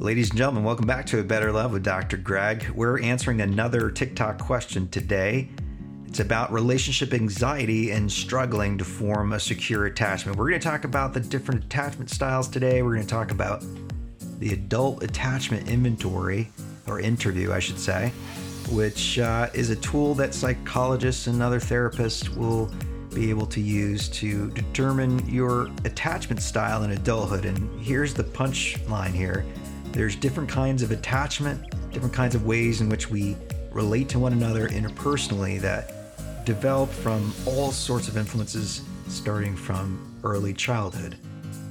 Ladies 0.00 0.30
and 0.30 0.38
gentlemen, 0.38 0.64
welcome 0.64 0.86
back 0.86 1.04
to 1.08 1.18
A 1.18 1.22
Better 1.22 1.52
Love 1.52 1.74
with 1.74 1.82
Dr. 1.82 2.16
Greg. 2.16 2.66
We're 2.70 3.02
answering 3.02 3.42
another 3.42 3.90
TikTok 3.90 4.38
question 4.38 4.88
today. 4.88 5.50
It's 6.06 6.20
about 6.20 6.50
relationship 6.50 7.12
anxiety 7.12 7.90
and 7.90 8.10
struggling 8.10 8.78
to 8.78 8.84
form 8.86 9.34
a 9.34 9.38
secure 9.38 9.84
attachment. 9.84 10.38
We're 10.38 10.48
going 10.48 10.58
to 10.58 10.66
talk 10.66 10.84
about 10.84 11.12
the 11.12 11.20
different 11.20 11.64
attachment 11.64 12.08
styles 12.08 12.48
today. 12.48 12.80
We're 12.80 12.94
going 12.94 13.06
to 13.06 13.10
talk 13.10 13.30
about 13.30 13.62
the 14.38 14.54
adult 14.54 15.02
attachment 15.02 15.68
inventory, 15.68 16.50
or 16.86 16.98
interview, 16.98 17.52
I 17.52 17.58
should 17.58 17.78
say, 17.78 18.10
which 18.70 19.18
uh, 19.18 19.50
is 19.52 19.68
a 19.68 19.76
tool 19.76 20.14
that 20.14 20.32
psychologists 20.32 21.26
and 21.26 21.42
other 21.42 21.60
therapists 21.60 22.34
will 22.34 22.70
be 23.12 23.28
able 23.28 23.46
to 23.48 23.60
use 23.60 24.08
to 24.08 24.50
determine 24.52 25.28
your 25.28 25.66
attachment 25.84 26.40
style 26.40 26.84
in 26.84 26.92
adulthood. 26.92 27.44
And 27.44 27.82
here's 27.82 28.14
the 28.14 28.24
punchline 28.24 29.12
here 29.12 29.44
there's 29.92 30.16
different 30.16 30.48
kinds 30.48 30.82
of 30.82 30.90
attachment, 30.90 31.74
different 31.92 32.14
kinds 32.14 32.34
of 32.34 32.46
ways 32.46 32.80
in 32.80 32.88
which 32.88 33.10
we 33.10 33.36
relate 33.72 34.08
to 34.10 34.18
one 34.18 34.32
another 34.32 34.68
interpersonally 34.68 35.60
that 35.60 35.92
develop 36.44 36.90
from 36.90 37.32
all 37.46 37.70
sorts 37.70 38.08
of 38.08 38.16
influences 38.16 38.82
starting 39.08 39.56
from 39.56 40.20
early 40.24 40.52
childhood. 40.52 41.16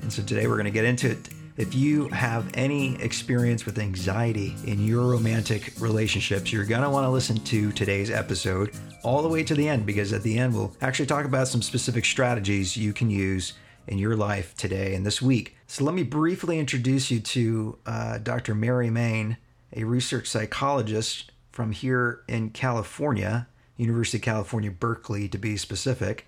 And 0.02 0.12
so 0.12 0.23
today 0.23 0.48
we're 0.48 0.55
going 0.55 0.66
to 0.66 0.71
get 0.71 0.85
into 0.85 1.12
it. 1.12 1.29
If 1.57 1.76
you 1.76 2.07
have 2.09 2.49
any 2.53 2.95
experience 3.02 3.66
with 3.66 3.79
anxiety 3.79 4.55
in 4.65 4.85
your 4.85 5.12
romantic 5.12 5.73
relationships, 5.79 6.54
you're 6.54 6.65
going 6.65 6.84
to 6.84 6.90
want 6.90 7.05
to 7.05 7.09
listen 7.09 7.38
to 7.38 7.71
today's 7.73 8.09
episode 8.09 8.71
all 9.04 9.21
the 9.21 9.27
way 9.27 9.43
to 9.43 9.54
the 9.55 9.67
end 9.67 9.85
because 9.85 10.13
at 10.13 10.23
the 10.23 10.38
end 10.38 10.54
we'll 10.54 10.73
actually 10.81 11.05
talk 11.05 11.26
about 11.26 11.48
some 11.48 11.62
specific 11.62 12.05
strategies 12.05 12.77
you 12.77 12.93
can 12.93 13.09
use 13.09 13.54
in 13.89 13.98
your 13.98 14.16
life 14.16 14.55
today 14.55 14.93
and 14.95 15.05
this 15.05 15.21
week. 15.21 15.57
So, 15.67 15.84
let 15.84 15.93
me 15.93 16.03
briefly 16.03 16.59
introduce 16.59 17.11
you 17.11 17.20
to 17.20 17.77
uh, 17.85 18.17
Dr. 18.20 18.55
Mary 18.55 18.89
Main, 18.89 19.38
a 19.75 19.84
research 19.84 20.27
psychologist 20.27 21.31
from 21.52 21.71
here 21.71 22.21
in 22.27 22.51
California, 22.51 23.48
University 23.76 24.17
of 24.20 24.23
California, 24.23 24.71
Berkeley 24.71 25.27
to 25.27 25.37
be 25.37 25.57
specific. 25.57 26.27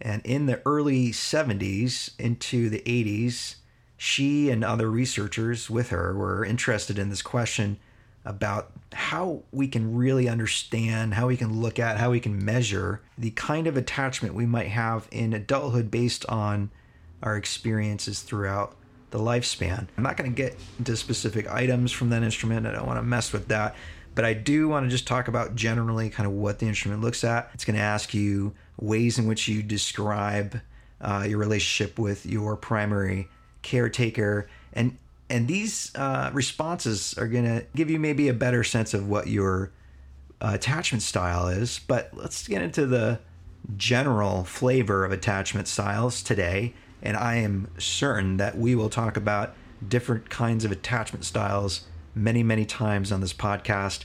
And 0.00 0.24
in 0.24 0.46
the 0.46 0.62
early 0.64 1.10
70s 1.10 2.10
into 2.18 2.68
the 2.68 2.80
80s, 2.80 3.56
she 3.96 4.50
and 4.50 4.64
other 4.64 4.90
researchers 4.90 5.68
with 5.68 5.90
her 5.90 6.14
were 6.14 6.44
interested 6.44 6.98
in 6.98 7.10
this 7.10 7.22
question 7.22 7.78
about 8.24 8.72
how 8.92 9.42
we 9.52 9.68
can 9.68 9.94
really 9.94 10.28
understand, 10.28 11.14
how 11.14 11.26
we 11.26 11.36
can 11.36 11.60
look 11.60 11.78
at, 11.78 11.98
how 11.98 12.10
we 12.10 12.20
can 12.20 12.42
measure 12.44 13.02
the 13.18 13.30
kind 13.32 13.66
of 13.66 13.76
attachment 13.76 14.34
we 14.34 14.46
might 14.46 14.68
have 14.68 15.08
in 15.10 15.32
adulthood 15.32 15.90
based 15.90 16.24
on 16.26 16.70
our 17.24 17.36
experiences 17.36 18.22
throughout 18.22 18.76
the 19.10 19.18
lifespan. 19.18 19.88
I'm 19.96 20.04
not 20.04 20.16
going 20.16 20.30
to 20.30 20.36
get 20.36 20.56
into 20.78 20.96
specific 20.96 21.50
items 21.50 21.90
from 21.90 22.10
that 22.10 22.22
instrument. 22.22 22.66
I 22.66 22.72
don't 22.72 22.86
want 22.86 22.98
to 22.98 23.02
mess 23.02 23.32
with 23.32 23.48
that. 23.48 23.74
But 24.14 24.24
I 24.24 24.34
do 24.34 24.68
want 24.68 24.86
to 24.86 24.90
just 24.90 25.06
talk 25.06 25.26
about 25.26 25.56
generally 25.56 26.10
kind 26.10 26.26
of 26.26 26.32
what 26.34 26.60
the 26.60 26.66
instrument 26.66 27.00
looks 27.00 27.24
at. 27.24 27.50
It's 27.54 27.64
going 27.64 27.76
to 27.76 27.82
ask 27.82 28.14
you 28.14 28.54
ways 28.78 29.18
in 29.18 29.26
which 29.26 29.48
you 29.48 29.62
describe 29.62 30.60
uh, 31.00 31.26
your 31.28 31.38
relationship 31.38 31.98
with 31.98 32.24
your 32.24 32.56
primary 32.56 33.28
caretaker. 33.62 34.48
And 34.72 34.98
and 35.30 35.48
these 35.48 35.90
uh, 35.94 36.30
responses 36.32 37.14
are 37.16 37.26
going 37.26 37.44
to 37.44 37.64
give 37.74 37.90
you 37.90 37.98
maybe 37.98 38.28
a 38.28 38.34
better 38.34 38.62
sense 38.62 38.94
of 38.94 39.08
what 39.08 39.26
your 39.26 39.72
uh, 40.40 40.52
attachment 40.54 41.02
style 41.02 41.48
is. 41.48 41.80
But 41.86 42.10
let's 42.12 42.46
get 42.46 42.62
into 42.62 42.86
the 42.86 43.20
general 43.76 44.44
flavor 44.44 45.04
of 45.04 45.12
attachment 45.12 45.66
styles 45.66 46.22
today 46.22 46.74
and 47.04 47.16
I 47.16 47.36
am 47.36 47.68
certain 47.78 48.38
that 48.38 48.58
we 48.58 48.74
will 48.74 48.88
talk 48.88 49.16
about 49.16 49.54
different 49.86 50.30
kinds 50.30 50.64
of 50.64 50.72
attachment 50.72 51.24
styles 51.24 51.86
many, 52.14 52.42
many 52.42 52.64
times 52.64 53.12
on 53.12 53.20
this 53.20 53.34
podcast 53.34 54.04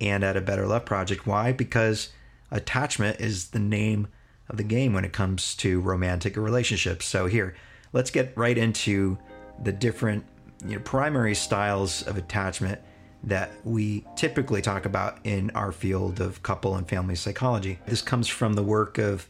and 0.00 0.24
at 0.24 0.36
a 0.36 0.40
Better 0.40 0.66
Love 0.66 0.84
Project. 0.84 1.26
Why? 1.26 1.52
Because 1.52 2.10
attachment 2.50 3.20
is 3.20 3.50
the 3.50 3.60
name 3.60 4.08
of 4.48 4.56
the 4.56 4.64
game 4.64 4.92
when 4.92 5.04
it 5.04 5.12
comes 5.12 5.54
to 5.56 5.80
romantic 5.80 6.36
relationships. 6.36 7.06
So, 7.06 7.26
here, 7.26 7.54
let's 7.92 8.10
get 8.10 8.36
right 8.36 8.58
into 8.58 9.16
the 9.62 9.72
different 9.72 10.24
you 10.66 10.74
know, 10.74 10.80
primary 10.80 11.34
styles 11.34 12.02
of 12.02 12.16
attachment 12.16 12.80
that 13.22 13.52
we 13.64 14.04
typically 14.16 14.62
talk 14.62 14.86
about 14.86 15.18
in 15.24 15.50
our 15.50 15.72
field 15.72 16.20
of 16.20 16.42
couple 16.42 16.76
and 16.76 16.88
family 16.88 17.14
psychology. 17.14 17.78
This 17.86 18.02
comes 18.02 18.26
from 18.26 18.54
the 18.54 18.62
work 18.62 18.98
of 18.98 19.28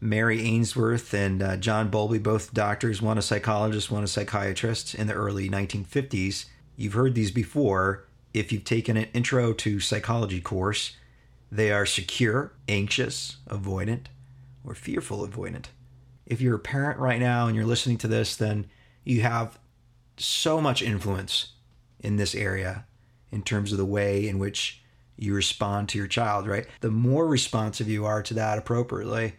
Mary 0.00 0.42
Ainsworth 0.42 1.12
and 1.12 1.42
uh, 1.42 1.56
John 1.58 1.90
Bowlby, 1.90 2.18
both 2.18 2.54
doctors, 2.54 3.02
one 3.02 3.18
a 3.18 3.22
psychologist, 3.22 3.90
one 3.90 4.02
a 4.02 4.08
psychiatrist 4.08 4.94
in 4.94 5.06
the 5.06 5.12
early 5.12 5.50
1950s. 5.50 6.46
You've 6.76 6.94
heard 6.94 7.14
these 7.14 7.30
before 7.30 8.06
if 8.32 8.50
you've 8.50 8.64
taken 8.64 8.96
an 8.96 9.08
intro 9.12 9.52
to 9.52 9.78
psychology 9.80 10.40
course. 10.40 10.96
They 11.52 11.70
are 11.70 11.84
secure, 11.84 12.52
anxious, 12.68 13.36
avoidant, 13.48 14.06
or 14.64 14.74
fearful 14.74 15.26
avoidant. 15.26 15.66
If 16.24 16.40
you're 16.40 16.56
a 16.56 16.60
parent 16.60 16.98
right 16.98 17.20
now 17.20 17.46
and 17.46 17.56
you're 17.56 17.66
listening 17.66 17.98
to 17.98 18.08
this, 18.08 18.36
then 18.36 18.66
you 19.04 19.20
have 19.22 19.58
so 20.16 20.60
much 20.60 20.80
influence 20.80 21.52
in 21.98 22.16
this 22.16 22.34
area 22.34 22.86
in 23.30 23.42
terms 23.42 23.72
of 23.72 23.78
the 23.78 23.84
way 23.84 24.26
in 24.26 24.38
which 24.38 24.82
you 25.16 25.34
respond 25.34 25.88
to 25.90 25.98
your 25.98 26.06
child, 26.06 26.46
right? 26.46 26.66
The 26.80 26.90
more 26.90 27.26
responsive 27.26 27.88
you 27.88 28.06
are 28.06 28.22
to 28.22 28.34
that 28.34 28.58
appropriately, 28.58 29.34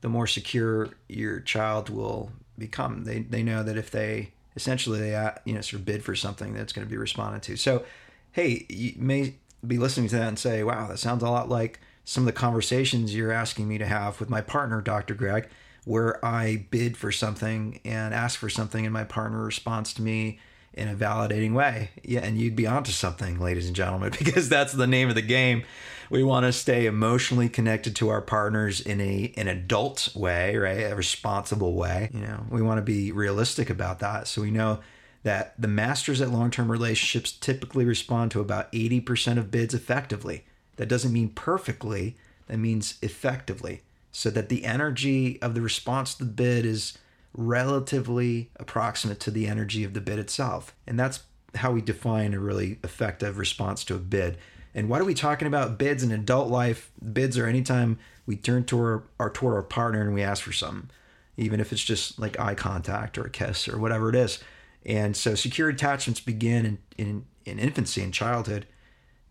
the 0.00 0.08
more 0.08 0.26
secure 0.26 0.90
your 1.08 1.40
child 1.40 1.88
will 1.88 2.30
become. 2.58 3.04
They 3.04 3.20
they 3.20 3.42
know 3.42 3.62
that 3.62 3.76
if 3.76 3.90
they 3.90 4.32
essentially 4.56 4.98
they 4.98 5.14
uh, 5.14 5.32
you 5.44 5.54
know 5.54 5.60
sort 5.60 5.80
of 5.80 5.86
bid 5.86 6.04
for 6.04 6.14
something 6.14 6.54
that's 6.54 6.72
going 6.72 6.86
to 6.86 6.90
be 6.90 6.96
responded 6.96 7.42
to. 7.44 7.56
So, 7.56 7.84
hey, 8.32 8.66
you 8.68 8.94
may 8.96 9.34
be 9.66 9.78
listening 9.78 10.08
to 10.08 10.16
that 10.16 10.28
and 10.28 10.38
say, 10.38 10.62
"Wow, 10.62 10.88
that 10.88 10.98
sounds 10.98 11.22
a 11.22 11.30
lot 11.30 11.48
like 11.48 11.80
some 12.04 12.22
of 12.22 12.26
the 12.26 12.32
conversations 12.32 13.14
you're 13.14 13.32
asking 13.32 13.68
me 13.68 13.78
to 13.78 13.86
have 13.86 14.18
with 14.20 14.30
my 14.30 14.40
partner, 14.40 14.80
Dr. 14.80 15.14
Greg, 15.14 15.48
where 15.84 16.24
I 16.24 16.66
bid 16.70 16.96
for 16.96 17.12
something 17.12 17.80
and 17.84 18.14
ask 18.14 18.38
for 18.38 18.48
something, 18.48 18.84
and 18.84 18.92
my 18.92 19.04
partner 19.04 19.42
responds 19.42 19.92
to 19.94 20.02
me." 20.02 20.40
In 20.78 20.88
a 20.88 20.94
validating 20.94 21.52
way. 21.52 21.90
Yeah, 22.02 22.20
and 22.20 22.38
you'd 22.38 22.56
be 22.56 22.66
onto 22.66 22.92
something, 22.92 23.40
ladies 23.40 23.66
and 23.66 23.76
gentlemen, 23.76 24.12
because 24.18 24.48
that's 24.48 24.72
the 24.72 24.86
name 24.86 25.08
of 25.08 25.14
the 25.14 25.22
game 25.22 25.64
we 26.10 26.22
want 26.22 26.46
to 26.46 26.52
stay 26.52 26.86
emotionally 26.86 27.48
connected 27.48 27.94
to 27.96 28.08
our 28.08 28.22
partners 28.22 28.80
in 28.80 29.00
a 29.00 29.32
an 29.36 29.48
adult 29.48 30.14
way, 30.14 30.56
right? 30.56 30.90
A 30.90 30.96
responsible 30.96 31.74
way. 31.74 32.10
You 32.12 32.20
know, 32.20 32.46
we 32.50 32.62
want 32.62 32.78
to 32.78 32.82
be 32.82 33.12
realistic 33.12 33.70
about 33.70 33.98
that. 34.00 34.26
So 34.26 34.42
we 34.42 34.50
know 34.50 34.80
that 35.24 35.60
the 35.60 35.68
masters 35.68 36.20
at 36.20 36.30
long-term 36.30 36.70
relationships 36.70 37.32
typically 37.32 37.84
respond 37.84 38.30
to 38.30 38.40
about 38.40 38.70
80% 38.72 39.36
of 39.36 39.50
bids 39.50 39.74
effectively. 39.74 40.44
That 40.76 40.88
doesn't 40.88 41.12
mean 41.12 41.30
perfectly, 41.30 42.16
that 42.46 42.58
means 42.58 42.98
effectively. 43.02 43.82
So 44.12 44.30
that 44.30 44.48
the 44.48 44.64
energy 44.64 45.40
of 45.42 45.54
the 45.54 45.60
response 45.60 46.14
to 46.14 46.24
the 46.24 46.30
bid 46.30 46.64
is 46.64 46.96
relatively 47.38 48.50
approximate 48.56 49.20
to 49.20 49.30
the 49.30 49.46
energy 49.46 49.84
of 49.84 49.94
the 49.94 50.00
bid 50.00 50.18
itself. 50.18 50.74
And 50.88 50.98
that's 50.98 51.20
how 51.54 51.70
we 51.70 51.80
define 51.80 52.34
a 52.34 52.40
really 52.40 52.80
effective 52.82 53.38
response 53.38 53.84
to 53.84 53.94
a 53.94 53.98
bid. 53.98 54.36
And 54.74 54.88
what 54.88 55.00
are 55.00 55.04
we 55.04 55.14
talking 55.14 55.46
about 55.46 55.78
bids 55.78 56.02
in 56.02 56.10
adult 56.10 56.50
life? 56.50 56.90
Bids 57.12 57.38
are 57.38 57.46
anytime 57.46 57.98
we 58.26 58.34
turn 58.34 58.64
to 58.64 59.02
our 59.20 59.30
toward 59.30 59.54
our 59.54 59.62
partner 59.62 60.02
and 60.02 60.14
we 60.14 60.22
ask 60.22 60.42
for 60.42 60.52
something, 60.52 60.90
even 61.36 61.60
if 61.60 61.72
it's 61.72 61.84
just 61.84 62.18
like 62.18 62.38
eye 62.40 62.56
contact 62.56 63.16
or 63.16 63.24
a 63.24 63.30
kiss 63.30 63.68
or 63.68 63.78
whatever 63.78 64.08
it 64.08 64.16
is. 64.16 64.42
And 64.84 65.16
so 65.16 65.36
secure 65.36 65.68
attachments 65.68 66.20
begin 66.20 66.66
in 66.66 66.78
in, 66.98 67.26
in 67.44 67.58
infancy 67.60 68.02
and 68.02 68.12
childhood, 68.12 68.66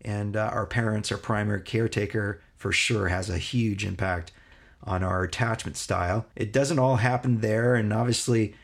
and 0.02 0.34
uh, 0.34 0.50
our 0.52 0.66
parents, 0.66 1.12
our 1.12 1.18
primary 1.18 1.60
caretaker, 1.60 2.40
for 2.56 2.72
sure 2.72 3.08
has 3.08 3.28
a 3.28 3.38
huge 3.38 3.84
impact 3.84 4.32
on 4.84 5.02
our 5.02 5.22
attachment 5.22 5.76
style. 5.76 6.26
It 6.36 6.52
doesn't 6.52 6.78
all 6.78 6.96
happen 6.96 7.40
there, 7.40 7.74
and 7.74 7.92
obviously, 7.92 8.54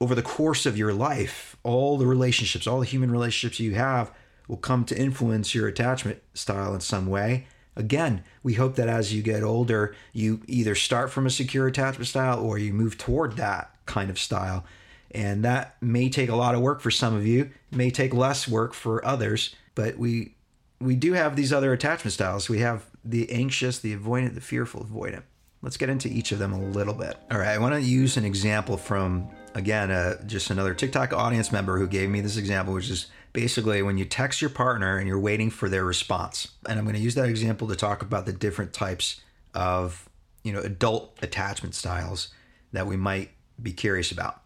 over 0.00 0.14
the 0.14 0.22
course 0.22 0.66
of 0.66 0.78
your 0.78 0.92
life, 0.92 1.56
all 1.62 1.98
the 1.98 2.06
relationships, 2.06 2.66
all 2.66 2.80
the 2.80 2.86
human 2.86 3.10
relationships 3.10 3.60
you 3.60 3.74
have 3.74 4.12
will 4.46 4.56
come 4.56 4.84
to 4.86 4.98
influence 4.98 5.54
your 5.54 5.68
attachment 5.68 6.22
style 6.34 6.74
in 6.74 6.80
some 6.80 7.06
way. 7.06 7.46
Again, 7.76 8.24
we 8.42 8.54
hope 8.54 8.74
that 8.76 8.88
as 8.88 9.14
you 9.14 9.22
get 9.22 9.42
older, 9.42 9.94
you 10.12 10.40
either 10.46 10.74
start 10.74 11.10
from 11.10 11.26
a 11.26 11.30
secure 11.30 11.66
attachment 11.66 12.08
style 12.08 12.40
or 12.40 12.58
you 12.58 12.72
move 12.72 12.98
toward 12.98 13.36
that 13.36 13.72
kind 13.86 14.10
of 14.10 14.18
style. 14.18 14.64
And 15.12 15.44
that 15.44 15.76
may 15.80 16.08
take 16.08 16.28
a 16.28 16.36
lot 16.36 16.54
of 16.54 16.60
work 16.60 16.80
for 16.80 16.90
some 16.90 17.14
of 17.14 17.26
you, 17.26 17.50
may 17.70 17.90
take 17.90 18.12
less 18.12 18.48
work 18.48 18.74
for 18.74 19.04
others, 19.04 19.54
but 19.74 19.96
we 19.96 20.34
we 20.80 20.94
do 20.94 21.12
have 21.14 21.34
these 21.34 21.52
other 21.52 21.72
attachment 21.72 22.12
styles. 22.12 22.48
We 22.48 22.60
have 22.60 22.86
the 23.04 23.30
anxious, 23.32 23.78
the 23.78 23.96
avoidant, 23.96 24.34
the 24.34 24.40
fearful 24.40 24.84
avoidant. 24.84 25.22
Let's 25.60 25.76
get 25.76 25.88
into 25.88 26.08
each 26.08 26.32
of 26.32 26.38
them 26.38 26.52
a 26.52 26.60
little 26.60 26.94
bit. 26.94 27.16
All 27.30 27.38
right, 27.38 27.48
I 27.48 27.58
want 27.58 27.74
to 27.74 27.80
use 27.80 28.16
an 28.16 28.24
example 28.24 28.76
from 28.76 29.28
again, 29.54 29.90
uh, 29.90 30.22
just 30.24 30.50
another 30.50 30.72
TikTok 30.72 31.12
audience 31.12 31.50
member 31.50 31.78
who 31.78 31.86
gave 31.86 32.08
me 32.08 32.20
this 32.20 32.36
example, 32.36 32.74
which 32.74 32.90
is 32.90 33.06
basically 33.32 33.82
when 33.82 33.98
you 33.98 34.04
text 34.04 34.40
your 34.40 34.50
partner 34.50 34.98
and 34.98 35.06
you're 35.06 35.18
waiting 35.18 35.50
for 35.50 35.68
their 35.68 35.84
response. 35.84 36.52
And 36.68 36.78
I'm 36.78 36.84
going 36.84 36.96
to 36.96 37.02
use 37.02 37.14
that 37.16 37.28
example 37.28 37.68
to 37.68 37.76
talk 37.76 38.02
about 38.02 38.24
the 38.24 38.32
different 38.32 38.72
types 38.72 39.20
of, 39.54 40.08
you 40.42 40.52
know, 40.52 40.60
adult 40.60 41.18
attachment 41.22 41.74
styles 41.74 42.28
that 42.72 42.86
we 42.86 42.96
might 42.96 43.30
be 43.60 43.72
curious 43.72 44.12
about. 44.12 44.42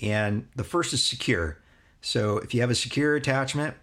And 0.00 0.48
the 0.56 0.64
first 0.64 0.92
is 0.92 1.04
secure. 1.04 1.58
So 2.00 2.38
if 2.38 2.52
you 2.54 2.60
have 2.60 2.70
a 2.70 2.74
secure 2.74 3.14
attachment, 3.14 3.74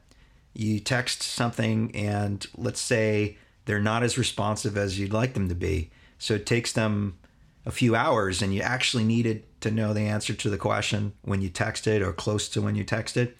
you 0.53 0.79
text 0.79 1.23
something 1.23 1.95
and 1.95 2.45
let's 2.55 2.81
say 2.81 3.37
they're 3.65 3.79
not 3.79 4.03
as 4.03 4.17
responsive 4.17 4.77
as 4.77 4.99
you'd 4.99 5.13
like 5.13 5.33
them 5.33 5.49
to 5.49 5.55
be. 5.55 5.89
So 6.23 6.35
it 6.35 6.45
takes 6.45 6.71
them 6.71 7.17
a 7.65 7.71
few 7.71 7.97
hours 7.97 8.41
and 8.41 8.53
you 8.53 8.61
actually 8.61 9.03
needed 9.03 9.43
to 9.59 9.69
know 9.69 9.93
the 9.93 10.07
answer 10.07 10.33
to 10.33 10.49
the 10.49 10.57
question 10.57 11.11
when 11.21 11.41
you 11.41 11.49
texted 11.49 11.99
or 11.99 12.13
close 12.13 12.47
to 12.47 12.61
when 12.61 12.75
you 12.75 12.85
texted, 12.85 13.33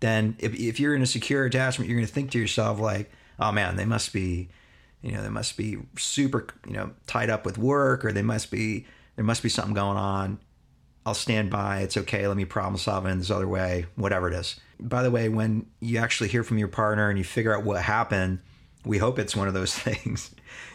then 0.00 0.36
if, 0.38 0.54
if 0.54 0.80
you're 0.80 0.94
in 0.94 1.02
a 1.02 1.06
secure 1.06 1.44
attachment, 1.44 1.90
you're 1.90 1.98
going 1.98 2.06
to 2.06 2.12
think 2.12 2.30
to 2.30 2.38
yourself 2.38 2.80
like, 2.80 3.10
oh 3.38 3.52
man, 3.52 3.76
they 3.76 3.84
must 3.84 4.14
be, 4.14 4.48
you 5.02 5.12
know, 5.12 5.22
they 5.22 5.28
must 5.28 5.58
be 5.58 5.80
super, 5.98 6.46
you 6.66 6.72
know, 6.72 6.92
tied 7.06 7.28
up 7.28 7.44
with 7.44 7.58
work 7.58 8.06
or 8.06 8.12
they 8.12 8.22
must 8.22 8.50
be, 8.50 8.86
there 9.16 9.24
must 9.24 9.42
be 9.42 9.50
something 9.50 9.74
going 9.74 9.98
on. 9.98 10.38
I'll 11.04 11.12
stand 11.12 11.50
by. 11.50 11.80
It's 11.80 11.98
okay. 11.98 12.26
Let 12.26 12.38
me 12.38 12.46
problem 12.46 12.78
solve 12.78 13.04
in 13.04 13.18
this 13.18 13.30
other 13.30 13.48
way, 13.48 13.84
whatever 13.96 14.28
it 14.28 14.34
is. 14.34 14.58
By 14.78 15.02
the 15.02 15.10
way, 15.10 15.28
when 15.28 15.66
you 15.80 15.98
actually 15.98 16.30
hear 16.30 16.42
from 16.42 16.56
your 16.56 16.68
partner 16.68 17.10
and 17.10 17.18
you 17.18 17.24
figure 17.24 17.54
out 17.54 17.64
what 17.64 17.82
happened, 17.82 18.38
we 18.86 18.96
hope 18.96 19.18
it's 19.18 19.36
one 19.36 19.46
of 19.46 19.52
those 19.52 19.74
things. 19.78 20.30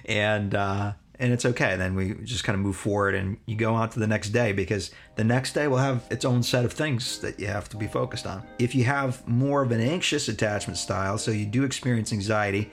And, 0.06 0.54
uh, 0.54 0.94
and 1.20 1.32
it's 1.32 1.46
okay. 1.46 1.76
Then 1.76 1.96
we 1.96 2.16
just 2.24 2.44
kind 2.44 2.56
of 2.56 2.62
move 2.62 2.76
forward 2.76 3.16
and 3.16 3.38
you 3.46 3.56
go 3.56 3.74
on 3.74 3.90
to 3.92 4.00
the 4.00 4.08
next 4.08 4.30
day 4.30 4.52
because 4.52 4.92
the 5.16 5.24
next 5.24 5.54
day 5.54 5.68
will 5.68 5.78
have 5.78 6.06
its 6.10 6.26
own 6.26 6.44
set 6.44 6.66
of 6.66 6.74
things 6.74 7.20
that 7.20 7.40
you 7.40 7.48
have 7.48 7.70
to 7.70 7.78
be 7.78 7.88
focused 7.88 8.28
on. 8.28 8.44
If 8.60 8.76
you 8.76 8.84
have 8.86 9.26
more 9.28 9.62
of 9.62 9.72
an 9.72 9.82
anxious 9.82 10.28
attachment 10.28 10.78
style, 10.78 11.18
so 11.18 11.32
you 11.32 11.46
do 11.46 11.64
experience 11.64 12.12
anxiety 12.12 12.72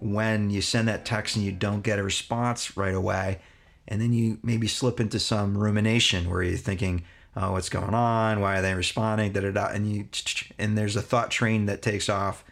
when 0.00 0.50
you 0.50 0.60
send 0.60 0.88
that 0.88 1.04
text 1.04 1.36
and 1.36 1.44
you 1.44 1.52
don't 1.52 1.82
get 1.82 1.98
a 1.98 2.02
response 2.02 2.76
right 2.76 2.94
away, 2.94 3.40
and 3.88 4.00
then 4.00 4.12
you 4.12 4.38
maybe 4.42 4.68
slip 4.68 5.00
into 5.00 5.18
some 5.18 5.56
rumination 5.56 6.28
where 6.28 6.42
you're 6.42 6.58
thinking, 6.58 7.04
oh, 7.36 7.52
what's 7.52 7.68
going 7.68 7.94
on? 7.94 8.40
Why 8.40 8.58
are 8.58 8.62
they 8.62 8.74
responding? 8.74 9.32
Da, 9.32 9.40
da, 9.40 9.50
da. 9.50 9.68
And 9.68 9.90
you 9.90 10.08
and 10.58 10.76
there's 10.76 10.96
a 10.96 11.02
thought 11.02 11.30
train 11.30 11.66
that 11.66 11.82
takes 11.82 12.08
off 12.08 12.44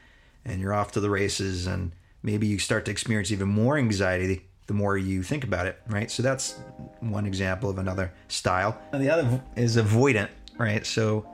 and 0.44 0.60
you're 0.60 0.72
off 0.72 0.92
to 0.92 1.00
the 1.00 1.10
races 1.10 1.66
and 1.66 1.92
maybe 2.22 2.46
you 2.46 2.58
start 2.58 2.84
to 2.86 2.90
experience 2.90 3.30
even 3.30 3.48
more 3.48 3.76
anxiety 3.76 4.46
the 4.66 4.74
more 4.74 4.96
you 4.96 5.22
think 5.22 5.44
about 5.44 5.66
it, 5.66 5.80
right? 5.88 6.10
So 6.10 6.22
that's 6.22 6.58
one 7.00 7.26
example 7.26 7.70
of 7.70 7.78
another 7.78 8.12
style. 8.28 8.78
And 8.92 9.02
the 9.02 9.10
other 9.10 9.42
is 9.56 9.76
avoidant, 9.76 10.28
right? 10.58 10.84
So 10.84 11.26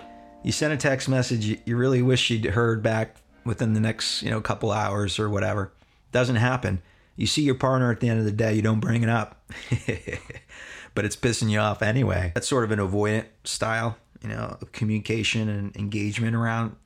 you 0.43 0.53
send 0.53 0.73
a 0.73 0.77
text 0.77 1.09
message, 1.09 1.59
you 1.65 1.77
really 1.77 2.03
wish 2.03 2.31
you'd 2.31 2.45
heard 2.45 2.83
back 2.83 3.17
within 3.45 3.73
the 3.73 3.81
next, 3.81 4.23
you 4.23 4.31
know, 4.31 4.41
couple 4.41 4.71
hours 4.71 5.19
or 5.19 5.31
whatever. 5.31 5.73
Doesn't 6.11 6.37
happen. 6.37 6.83
You 7.17 7.27
see 7.27 7.43
your 7.43 7.55
partner 7.55 7.91
at 7.91 8.01
the 8.01 8.09
end 8.09 8.19
of 8.19 8.25
the 8.25 8.33
day, 8.33 8.55
you 8.55 8.63
don't 8.63 8.81
bring 8.81 9.03
it 9.03 9.09
up. 9.09 9.51
but 10.95 11.05
it's 11.05 11.17
pissing 11.17 11.51
you 11.51 11.59
off 11.59 11.83
anyway. 11.83 12.33
That's 12.35 12.49
sort 12.49 12.65
of 12.65 12.71
an 12.71 12.79
avoidant 12.79 13.27
style, 13.45 13.97
you 14.23 14.29
know, 14.29 14.57
of 14.61 14.73
communication 14.73 15.49
and 15.49 15.77
engagement 15.77 16.37
around 16.37 16.77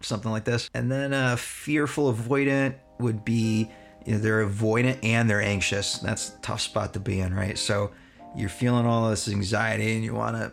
something 0.00 0.30
like 0.30 0.44
this. 0.44 0.68
And 0.74 0.90
then 0.90 1.12
a 1.12 1.36
fearful 1.36 2.12
avoidant 2.12 2.76
would 2.98 3.24
be 3.24 3.70
you 4.04 4.12
know, 4.12 4.18
they're 4.18 4.46
avoidant 4.46 4.98
and 5.02 5.28
they're 5.28 5.42
anxious. 5.42 5.98
That's 5.98 6.30
a 6.30 6.38
tough 6.38 6.60
spot 6.60 6.92
to 6.94 7.00
be 7.00 7.20
in, 7.20 7.34
right? 7.34 7.56
So 7.58 7.90
you're 8.36 8.48
feeling 8.48 8.86
all 8.86 9.10
this 9.10 9.28
anxiety 9.28 9.94
and 9.94 10.04
you 10.04 10.14
want 10.14 10.36
to, 10.36 10.52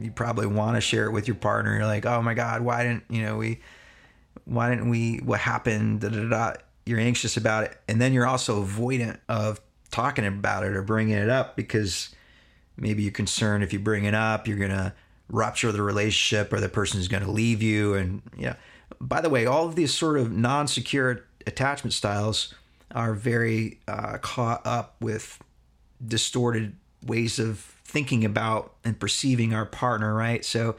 you 0.00 0.10
probably 0.10 0.46
want 0.46 0.76
to 0.76 0.80
share 0.80 1.06
it 1.06 1.10
with 1.10 1.26
your 1.26 1.36
partner. 1.36 1.74
You're 1.76 1.86
like, 1.86 2.06
oh 2.06 2.22
my 2.22 2.34
God, 2.34 2.62
why 2.62 2.84
didn't, 2.84 3.04
you 3.08 3.22
know, 3.22 3.36
we, 3.36 3.60
why 4.44 4.70
didn't 4.70 4.90
we, 4.90 5.18
what 5.18 5.40
happened? 5.40 6.00
Da, 6.00 6.08
da, 6.08 6.28
da. 6.28 6.52
You're 6.86 7.00
anxious 7.00 7.36
about 7.36 7.64
it. 7.64 7.76
And 7.88 8.00
then 8.00 8.12
you're 8.12 8.26
also 8.26 8.64
avoidant 8.64 9.18
of 9.28 9.60
talking 9.90 10.26
about 10.26 10.64
it 10.64 10.72
or 10.72 10.82
bringing 10.82 11.16
it 11.16 11.30
up 11.30 11.56
because 11.56 12.14
maybe 12.76 13.02
you're 13.02 13.12
concerned 13.12 13.64
if 13.64 13.72
you 13.72 13.78
bring 13.78 14.04
it 14.04 14.14
up, 14.14 14.46
you're 14.46 14.58
going 14.58 14.70
to 14.70 14.92
rupture 15.28 15.72
the 15.72 15.82
relationship 15.82 16.52
or 16.52 16.60
the 16.60 16.68
person 16.68 17.00
is 17.00 17.08
going 17.08 17.22
to 17.24 17.30
leave 17.30 17.62
you. 17.62 17.94
And, 17.94 18.22
you 18.36 18.46
know, 18.46 18.56
by 19.00 19.20
the 19.20 19.30
way, 19.30 19.46
all 19.46 19.66
of 19.66 19.76
these 19.76 19.94
sort 19.94 20.18
of 20.18 20.30
non 20.30 20.68
secure 20.68 21.24
attachment 21.46 21.94
styles 21.94 22.54
are 22.92 23.14
very 23.14 23.80
uh, 23.88 24.18
caught 24.18 24.66
up 24.66 24.96
with 25.00 25.38
distorted 26.06 26.76
ways 27.04 27.38
of 27.38 27.58
thinking 27.84 28.24
about 28.24 28.74
and 28.84 28.98
perceiving 28.98 29.54
our 29.54 29.66
partner, 29.66 30.14
right? 30.14 30.44
So 30.44 30.76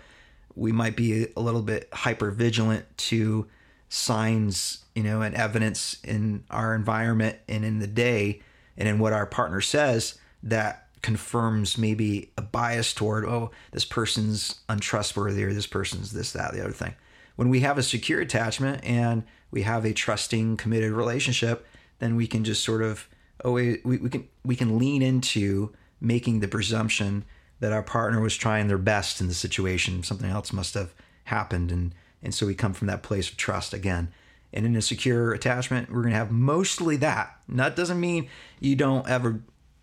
we 0.55 0.71
might 0.71 0.95
be 0.95 1.27
a 1.35 1.39
little 1.39 1.61
bit 1.61 1.89
hyper 1.93 2.31
vigilant 2.31 2.85
to 2.97 3.47
signs, 3.89 4.83
you 4.95 5.03
know, 5.03 5.21
and 5.21 5.35
evidence 5.35 5.97
in 6.03 6.43
our 6.49 6.75
environment 6.75 7.37
and 7.47 7.63
in 7.63 7.79
the 7.79 7.87
day 7.87 8.41
and 8.77 8.87
in 8.87 8.99
what 8.99 9.13
our 9.13 9.25
partner 9.25 9.61
says 9.61 10.17
that 10.43 10.87
confirms 11.01 11.77
maybe 11.77 12.31
a 12.37 12.41
bias 12.41 12.93
toward, 12.93 13.25
oh, 13.25 13.51
this 13.71 13.85
person's 13.85 14.61
untrustworthy 14.67 15.43
or 15.43 15.53
this 15.53 15.67
person's 15.67 16.11
this, 16.11 16.31
that, 16.31 16.53
the 16.53 16.61
other 16.61 16.71
thing. 16.71 16.95
When 17.35 17.49
we 17.49 17.59
have 17.59 17.77
a 17.77 17.83
secure 17.83 18.21
attachment 18.21 18.83
and 18.83 19.23
we 19.51 19.61
have 19.61 19.85
a 19.85 19.93
trusting, 19.93 20.57
committed 20.57 20.91
relationship, 20.93 21.65
then 21.99 22.15
we 22.15 22.27
can 22.27 22.43
just 22.43 22.63
sort 22.63 22.81
of 22.81 23.07
oh 23.43 23.53
we, 23.53 23.81
we 23.83 24.09
can 24.09 24.27
we 24.43 24.55
can 24.55 24.77
lean 24.77 25.01
into 25.01 25.73
making 26.01 26.39
the 26.39 26.47
presumption 26.47 27.25
that 27.59 27.71
our 27.71 27.83
partner 27.83 28.19
was 28.21 28.35
trying 28.35 28.67
their 28.67 28.77
best 28.77 29.21
in 29.21 29.27
the 29.27 29.33
situation. 29.33 30.03
Something 30.03 30.29
else 30.29 30.53
must 30.53 30.73
have 30.73 30.93
happened, 31.25 31.71
and 31.71 31.93
and 32.21 32.33
so 32.33 32.45
we 32.45 32.55
come 32.55 32.73
from 32.73 32.87
that 32.87 33.03
place 33.03 33.29
of 33.29 33.37
trust 33.37 33.73
again. 33.73 34.11
And 34.53 34.65
in 34.65 34.75
a 34.75 34.81
secure 34.81 35.33
attachment, 35.33 35.89
we're 35.91 36.01
going 36.01 36.13
to 36.13 36.17
have 36.17 36.31
mostly 36.31 36.95
that. 36.97 37.37
And 37.47 37.59
that 37.59 37.75
doesn't 37.75 37.99
mean 37.99 38.29
you 38.59 38.75
don't 38.75 39.07
ever 39.07 39.41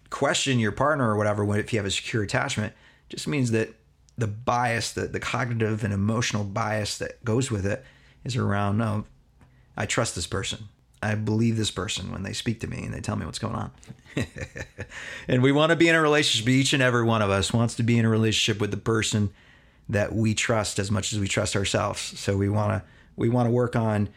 question 0.09 0.59
your 0.59 0.73
partner 0.73 1.11
or 1.11 1.17
whatever 1.17 1.59
if 1.59 1.73
you 1.73 1.79
have 1.79 1.87
a 1.87 1.91
secure 1.91 2.23
attachment. 2.23 2.73
It 3.09 3.17
just 3.17 3.29
means 3.29 3.51
that 3.51 3.75
the 4.17 4.27
bias, 4.27 4.93
the, 4.93 5.07
the 5.09 5.21
cognitive 5.21 5.85
and 5.85 5.93
emotional 5.93 6.45
bias 6.45 6.99
that 6.99 7.23
goes 7.25 7.51
with 7.51 7.67
it 7.67 7.85
is 8.25 8.37
around, 8.37 8.79
no, 8.79 9.05
I 9.77 9.87
trust 9.87 10.15
this 10.15 10.27
person. 10.27 10.69
I 11.03 11.17
believe 11.17 11.57
this 11.57 11.71
person 11.71 12.13
when 12.13 12.23
they 12.23 12.33
speak 12.33 12.61
to 12.61 12.69
me 12.69 12.85
and 12.85 12.95
they 12.95 13.01
tell 13.01 13.17
me 13.17 13.27
what's 13.27 13.41
going 13.41 13.57
on. 13.57 13.73
and 15.29 15.43
we 15.43 15.51
want 15.51 15.71
to 15.71 15.77
be 15.77 15.89
in 15.89 15.97
a 15.97 16.01
relationship. 16.01 16.49
Each 16.49 16.73
and 16.73 16.83
every 16.83 17.03
one 17.03 17.23
of 17.23 17.31
us 17.31 17.53
wants 17.53 17.75
to 17.77 17.83
be 17.83 17.99
in 17.99 18.05
a 18.05 18.09
relationship 18.09 18.61
with 18.61 18.71
the 18.71 18.77
person 18.77 19.31
that 19.89 20.15
we 20.15 20.33
trust 20.33 20.79
as 20.79 20.91
much 20.91 21.13
as 21.13 21.19
we 21.19 21.27
trust 21.27 21.57
ourselves. 21.57 22.19
So 22.19 22.37
we 22.37 22.49
want 22.49 22.71
to 22.71 22.89
we 23.17 23.29
want 23.29 23.47
to 23.49 23.51
work 23.51 23.75
on 23.75 24.09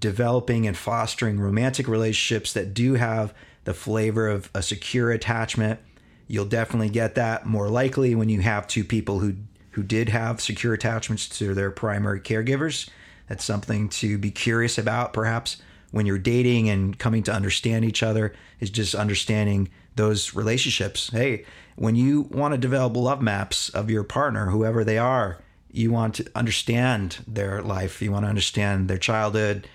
developing 0.00 0.66
and 0.66 0.76
fostering 0.76 1.38
romantic 1.38 1.86
relationships 1.86 2.52
that 2.54 2.74
do 2.74 2.94
have 2.94 3.34
the 3.64 3.74
flavor 3.74 4.28
of 4.28 4.50
a 4.54 4.62
secure 4.62 5.10
attachment. 5.10 5.78
You'll 6.26 6.46
definitely 6.46 6.88
get 6.88 7.14
that 7.16 7.46
more 7.46 7.68
likely 7.68 8.14
when 8.14 8.30
you 8.30 8.40
have 8.40 8.66
two 8.66 8.82
people 8.82 9.18
who 9.18 9.34
who 9.72 9.82
did 9.82 10.08
have 10.08 10.40
secure 10.40 10.72
attachments 10.72 11.28
to 11.28 11.52
their 11.52 11.70
primary 11.70 12.20
caregivers. 12.20 12.88
That's 13.28 13.44
something 13.44 13.88
to 13.90 14.18
be 14.18 14.30
curious 14.30 14.78
about, 14.78 15.12
perhaps 15.12 15.58
when 15.94 16.06
you're 16.06 16.18
dating 16.18 16.68
and 16.68 16.98
coming 16.98 17.22
to 17.22 17.32
understand 17.32 17.84
each 17.84 18.02
other 18.02 18.34
is 18.58 18.68
just 18.68 18.96
understanding 18.96 19.68
those 19.94 20.34
relationships. 20.34 21.08
Hey, 21.10 21.44
when 21.76 21.94
you 21.94 22.22
want 22.32 22.50
to 22.52 22.58
develop 22.58 22.96
love 22.96 23.22
maps 23.22 23.68
of 23.68 23.88
your 23.88 24.02
partner, 24.02 24.46
whoever 24.46 24.82
they 24.82 24.98
are, 24.98 25.38
you 25.70 25.92
want 25.92 26.16
to 26.16 26.28
understand 26.34 27.18
their 27.28 27.62
life, 27.62 28.02
you 28.02 28.10
want 28.10 28.24
to 28.24 28.28
understand 28.28 28.88
their 28.88 28.98
childhood, 28.98 29.68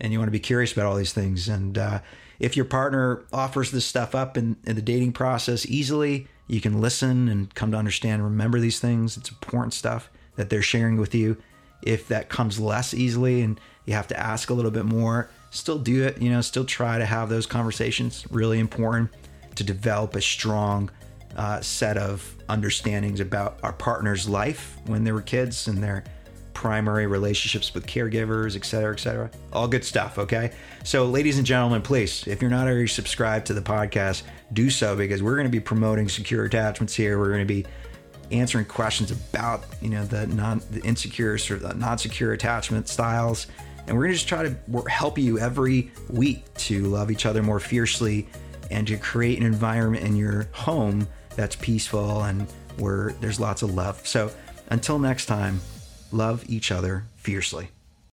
and 0.00 0.14
you 0.14 0.18
want 0.18 0.28
to 0.28 0.32
be 0.32 0.40
curious 0.40 0.72
about 0.72 0.86
all 0.86 0.96
these 0.96 1.12
things. 1.12 1.46
And 1.46 1.76
uh, 1.76 1.98
if 2.38 2.56
your 2.56 2.64
partner 2.64 3.26
offers 3.30 3.70
this 3.70 3.84
stuff 3.84 4.14
up 4.14 4.38
in, 4.38 4.56
in 4.64 4.76
the 4.76 4.82
dating 4.82 5.12
process 5.12 5.66
easily, 5.66 6.26
you 6.46 6.62
can 6.62 6.80
listen 6.80 7.28
and 7.28 7.54
come 7.54 7.70
to 7.72 7.76
understand, 7.76 8.24
remember 8.24 8.60
these 8.60 8.80
things. 8.80 9.18
It's 9.18 9.28
important 9.28 9.74
stuff 9.74 10.08
that 10.36 10.48
they're 10.48 10.62
sharing 10.62 10.96
with 10.96 11.14
you. 11.14 11.36
If 11.82 12.08
that 12.08 12.30
comes 12.30 12.58
less 12.58 12.94
easily 12.94 13.42
and 13.42 13.60
you 13.84 13.92
have 13.92 14.08
to 14.08 14.18
ask 14.18 14.48
a 14.48 14.54
little 14.54 14.70
bit 14.70 14.86
more, 14.86 15.28
still 15.56 15.78
do 15.78 16.04
it, 16.04 16.20
you 16.20 16.30
know, 16.30 16.40
still 16.40 16.64
try 16.64 16.98
to 16.98 17.06
have 17.06 17.28
those 17.28 17.46
conversations. 17.46 18.26
Really 18.30 18.58
important 18.58 19.10
to 19.56 19.64
develop 19.64 20.14
a 20.14 20.20
strong 20.20 20.90
uh, 21.36 21.60
set 21.60 21.96
of 21.96 22.34
understandings 22.48 23.20
about 23.20 23.58
our 23.62 23.72
partner's 23.72 24.28
life 24.28 24.76
when 24.86 25.04
they 25.04 25.12
were 25.12 25.22
kids 25.22 25.68
and 25.68 25.82
their 25.82 26.04
primary 26.54 27.06
relationships 27.06 27.74
with 27.74 27.86
caregivers, 27.86 28.56
et 28.56 28.64
cetera, 28.64 28.92
et 28.92 28.98
cetera. 28.98 29.30
All 29.52 29.68
good 29.68 29.84
stuff, 29.84 30.18
okay? 30.18 30.52
So, 30.84 31.04
ladies 31.04 31.36
and 31.36 31.46
gentlemen, 31.46 31.82
please, 31.82 32.26
if 32.26 32.40
you're 32.40 32.50
not 32.50 32.66
already 32.66 32.86
subscribed 32.86 33.46
to 33.46 33.54
the 33.54 33.60
podcast, 33.60 34.22
do 34.54 34.70
so 34.70 34.96
because 34.96 35.22
we're 35.22 35.36
going 35.36 35.46
to 35.46 35.52
be 35.52 35.60
promoting 35.60 36.08
secure 36.08 36.44
attachments 36.46 36.94
here. 36.94 37.18
We're 37.18 37.28
going 37.28 37.46
to 37.46 37.54
be 37.54 37.66
answering 38.30 38.64
questions 38.64 39.10
about, 39.10 39.64
you 39.82 39.90
know, 39.90 40.04
the 40.04 40.26
non 40.28 40.62
the 40.70 40.80
insecure 40.80 41.34
or 41.34 41.56
the 41.56 41.74
non-secure 41.74 42.32
attachment 42.32 42.88
styles 42.88 43.46
and 43.86 43.96
we're 43.96 44.04
going 44.04 44.12
to 44.12 44.16
just 44.16 44.28
try 44.28 44.42
to 44.42 44.82
help 44.88 45.18
you 45.18 45.38
every 45.38 45.90
week 46.10 46.42
to 46.54 46.82
love 46.84 47.10
each 47.10 47.26
other 47.26 47.42
more 47.42 47.60
fiercely 47.60 48.26
and 48.70 48.86
to 48.88 48.96
create 48.96 49.38
an 49.38 49.46
environment 49.46 50.04
in 50.04 50.16
your 50.16 50.48
home 50.52 51.06
that's 51.36 51.56
peaceful 51.56 52.22
and 52.24 52.50
where 52.78 53.14
there's 53.20 53.38
lots 53.38 53.62
of 53.62 53.74
love. 53.74 54.04
So 54.06 54.30
until 54.70 54.98
next 54.98 55.26
time, 55.26 55.60
love 56.10 56.44
each 56.48 56.72
other 56.72 57.04
fiercely. 57.16 57.68